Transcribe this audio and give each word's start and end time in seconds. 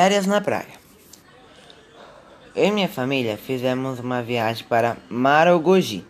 Férias 0.00 0.26
na 0.26 0.40
praia. 0.40 0.78
Eu 2.54 2.66
e 2.66 2.70
minha 2.70 2.88
família 2.88 3.36
fizemos 3.36 3.98
uma 3.98 4.22
viagem 4.22 4.64
para 4.64 4.96
Maragogi. 5.10 6.06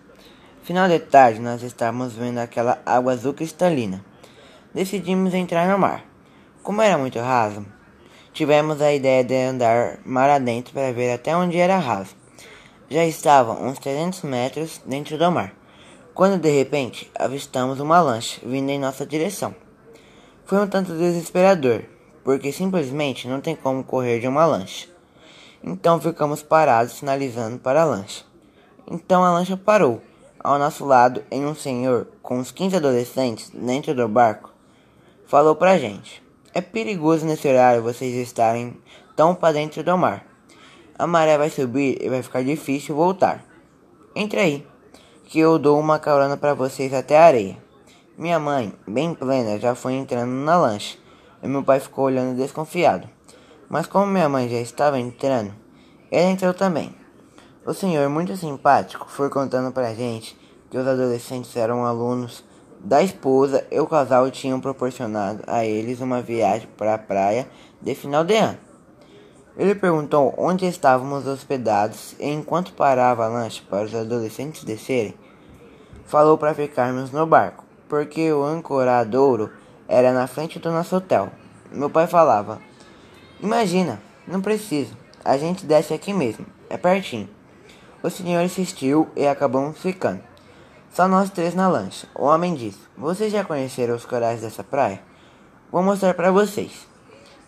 Final 0.63 0.91
de 0.91 0.99
tarde, 0.99 1.41
nós 1.41 1.63
estávamos 1.63 2.13
vendo 2.13 2.37
aquela 2.37 2.83
água 2.85 3.15
azul 3.15 3.33
cristalina. 3.33 4.05
Decidimos 4.75 5.33
entrar 5.33 5.67
no 5.67 5.79
mar. 5.79 6.05
Como 6.63 6.83
era 6.83 6.99
muito 6.99 7.19
raso, 7.19 7.65
tivemos 8.35 8.83
a 8.83 8.93
ideia 8.93 9.25
de 9.25 9.35
andar 9.35 10.01
mar 10.05 10.29
adentro 10.29 10.75
para 10.75 10.93
ver 10.93 11.11
até 11.11 11.35
onde 11.35 11.57
era 11.57 11.79
raso. 11.79 12.15
Já 12.91 13.07
estavam 13.07 13.67
uns 13.67 13.79
300 13.79 14.21
metros 14.21 14.83
dentro 14.85 15.17
do 15.17 15.33
mar, 15.33 15.55
quando 16.13 16.39
de 16.39 16.51
repente 16.51 17.11
avistamos 17.19 17.81
uma 17.81 18.03
lancha 18.03 18.39
vindo 18.45 18.69
em 18.69 18.79
nossa 18.79 19.07
direção. 19.07 19.55
Foi 20.45 20.59
um 20.59 20.67
tanto 20.67 20.93
desesperador, 20.93 21.85
porque 22.29 22.53
simplesmente 22.53 23.27
não 23.27 23.41
tem 23.41 23.57
como 23.57 23.83
correr 23.83 24.21
de 24.21 24.29
uma 24.29 24.45
lancha. 24.45 24.87
Então 25.65 25.99
ficamos 25.99 26.43
parados 26.43 26.93
sinalizando 26.93 27.59
para 27.59 27.81
a 27.81 27.85
lancha. 27.87 28.23
Então 28.87 29.25
a 29.25 29.33
lancha 29.33 29.57
parou. 29.57 30.03
Ao 30.39 30.59
nosso 30.59 30.85
lado, 30.85 31.25
em 31.31 31.47
um 31.47 31.55
senhor 31.55 32.07
com 32.21 32.39
uns 32.39 32.51
15 32.51 32.77
adolescentes 32.77 33.49
dentro 33.49 33.95
do 33.95 34.07
barco, 34.07 34.53
falou 35.27 35.57
pra 35.57 35.79
gente: 35.79 36.23
É 36.53 36.61
perigoso 36.61 37.25
nesse 37.25 37.49
horário 37.49 37.83
vocês 37.83 38.15
estarem 38.17 38.77
tão 39.17 39.35
para 39.35 39.55
dentro 39.55 39.83
do 39.83 39.97
mar. 39.97 40.27
A 40.99 41.07
maré 41.07 41.39
vai 41.39 41.49
subir 41.49 41.97
e 41.99 42.11
vai 42.11 42.23
ficar 42.23 42.45
difícil 42.45 42.95
voltar. 42.95 43.43
Entre 44.15 44.39
aí, 44.39 44.67
que 45.25 45.39
eu 45.39 45.59
dou 45.59 45.81
uma 45.81 45.99
carona 45.99 46.37
para 46.37 46.53
vocês 46.53 46.93
até 46.93 47.17
a 47.17 47.25
areia. 47.25 47.57
Minha 48.19 48.39
mãe, 48.39 48.75
bem 48.87 49.15
plena, 49.15 49.59
já 49.59 49.75
foi 49.75 49.95
entrando 49.95 50.29
na 50.31 50.59
lancha 50.59 51.08
e 51.43 51.49
meu 51.49 51.63
pai 51.63 51.81
ficou 51.81 52.07
olhando 52.07 52.37
desconfiado. 52.37 53.09
Mas 53.69 53.87
como 53.87 54.07
minha 54.07 54.29
mãe 54.29 54.49
já 54.49 54.59
estava 54.59 54.99
entrando, 54.99 55.53
ele 56.11 56.31
entrou 56.31 56.55
também. 56.55 56.95
O 57.67 57.75
senhor, 57.75 58.09
muito 58.09 58.37
simpático, 58.37 59.07
foi 59.11 59.29
contando 59.29 59.73
pra 59.73 59.95
gente 59.95 60.39
que 60.71 60.79
os 60.79 60.87
adolescentes 60.87 61.55
eram 61.57 61.85
alunos 61.85 62.45
da 62.81 63.03
esposa 63.03 63.67
e 63.71 63.79
o 63.79 63.87
casal 63.87 64.31
tinham 64.31 64.61
proporcionado 64.61 65.43
a 65.47 65.65
eles 65.65 66.01
uma 66.01 66.23
viagem 66.23 66.69
para 66.77 66.95
a 66.95 66.99
praia 66.99 67.49
de 67.81 67.95
final 67.95 68.25
de 68.25 68.37
ano. 68.37 68.59
Ele 69.57 69.75
perguntou 69.75 70.33
onde 70.39 70.67
estávamos 70.67 71.27
hospedados 71.27 72.15
e 72.19 72.29
enquanto 72.29 72.73
parava 72.73 73.25
a 73.25 73.29
lancha 73.29 73.63
para 73.69 73.85
os 73.85 73.95
adolescentes 73.95 74.63
descerem, 74.63 75.15
falou 76.07 76.39
para 76.39 76.55
ficarmos 76.55 77.11
no 77.11 77.27
barco, 77.27 77.65
porque 77.89 78.33
o 78.33 78.45
ancoradouro 78.45 79.51
era 79.89 80.13
na 80.13 80.27
frente 80.27 80.59
do 80.59 80.71
nosso 80.71 80.95
hotel. 80.95 81.33
Meu 81.73 81.89
pai 81.89 82.07
falava: 82.07 82.61
Imagina, 83.41 84.01
não 84.27 84.41
precisa, 84.41 84.93
a 85.25 85.39
gente 85.39 85.65
desce 85.65 85.95
aqui 85.95 86.13
mesmo, 86.13 86.47
é 86.69 86.77
pertinho. 86.77 87.29
O 88.03 88.11
senhor 88.11 88.43
insistiu 88.43 89.09
e 89.17 89.27
acabamos 89.27 89.79
ficando. 89.79 90.23
Só 90.93 91.09
nós 91.09 91.31
três 91.31 91.55
na 91.55 91.69
lancha. 91.69 92.07
O 92.15 92.25
homem 92.25 92.55
disse: 92.55 92.79
Vocês 92.97 93.33
já 93.33 93.45
conheceram 93.45 93.97
os 93.97 94.05
corais 94.05 94.41
dessa 94.41 94.63
praia? 94.63 95.01
Vou 95.71 95.83
mostrar 95.83 96.15
para 96.15 96.31
vocês. 96.31 96.87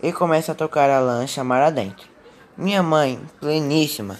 E 0.02 0.12
começa 0.12 0.52
a 0.52 0.54
tocar 0.54 0.90
a 0.90 1.00
lancha 1.00 1.44
mar 1.44 1.62
adentro. 1.62 2.08
Minha 2.56 2.82
mãe, 2.82 3.20
pleníssima, 3.38 4.18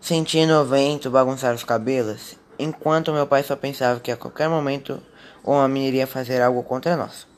sentindo 0.00 0.54
o 0.54 0.64
vento 0.64 1.10
bagunçar 1.10 1.54
os 1.54 1.64
cabelos, 1.64 2.36
enquanto 2.58 3.12
meu 3.12 3.26
pai 3.26 3.42
só 3.42 3.54
pensava 3.54 4.00
que 4.00 4.10
a 4.10 4.16
qualquer 4.16 4.48
momento 4.48 5.00
o 5.44 5.52
homem 5.52 5.86
iria 5.86 6.06
fazer 6.06 6.40
algo 6.40 6.62
contra 6.62 6.96
nós. 6.96 7.31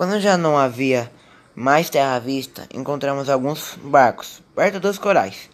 Quando 0.00 0.18
já 0.18 0.38
não 0.38 0.56
havia 0.56 1.12
mais 1.54 1.90
terra 1.90 2.14
à 2.14 2.18
vista, 2.18 2.66
encontramos 2.72 3.28
alguns 3.28 3.76
barcos 3.82 4.42
perto 4.56 4.80
dos 4.80 4.96
corais. 4.96 5.50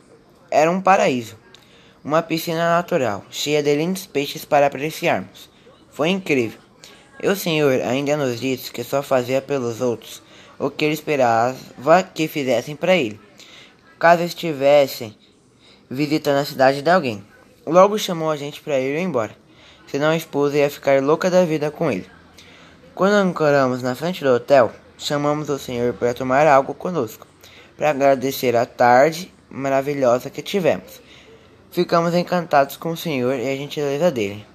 Era 0.49 0.71
um 0.71 0.81
paraíso, 0.81 1.37
uma 2.05 2.23
piscina 2.23 2.77
natural, 2.77 3.25
cheia 3.29 3.61
de 3.61 3.75
lindos 3.75 4.07
peixes 4.07 4.45
para 4.45 4.69
apreciarmos. 4.69 5.51
Foi 5.91 6.11
incrível. 6.11 6.61
E 7.21 7.27
o 7.27 7.35
senhor 7.35 7.81
ainda 7.81 8.17
nos 8.17 8.39
disse 8.39 8.71
que 8.71 8.85
só 8.85 9.03
fazia 9.03 9.43
pelos 9.43 9.81
outros 9.81 10.23
o 10.61 10.71
que 10.71 10.85
ele 10.85 10.95
esperava 10.95 11.57
que 12.15 12.29
fizessem 12.29 12.77
para 12.77 12.95
ele, 12.95 13.19
caso 13.99 14.23
estivessem 14.23 15.19
visitando 15.91 16.39
a 16.39 16.45
cidade 16.45 16.83
de 16.83 16.91
alguém. 16.91 17.27
Logo 17.67 17.99
chamou 17.99 18.31
a 18.31 18.37
gente 18.37 18.61
para 18.61 18.79
ir 18.79 18.97
embora, 18.97 19.37
senão 19.89 20.11
a 20.11 20.17
esposa 20.17 20.57
ia 20.57 20.71
ficar 20.71 21.03
louca 21.03 21.29
da 21.29 21.45
vida 21.45 21.69
com 21.69 21.91
ele. 21.91 22.15
Quando 22.97 23.13
ancoramos 23.13 23.83
na 23.83 23.95
frente 23.95 24.25
do 24.25 24.31
hotel, 24.31 24.73
chamamos 24.97 25.51
o 25.51 25.59
senhor 25.59 25.93
para 25.93 26.15
tomar 26.15 26.47
algo 26.47 26.73
conosco, 26.73 27.27
para 27.77 27.91
agradecer 27.91 28.57
a 28.57 28.65
tarde 28.65 29.31
maravilhosa 29.51 30.31
que 30.31 30.41
tivemos. 30.41 31.03
Ficamos 31.71 32.15
encantados 32.15 32.79
com 32.79 32.93
o 32.93 32.97
senhor 32.97 33.39
e 33.39 33.53
a 33.53 33.55
gentileza 33.55 34.11
dele. 34.11 34.47